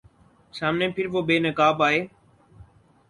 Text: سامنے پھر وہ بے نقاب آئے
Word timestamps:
سامنے 0.53 0.87
پھر 0.95 1.05
وہ 1.13 1.21
بے 1.27 1.37
نقاب 1.39 1.83
آئے 1.83 1.99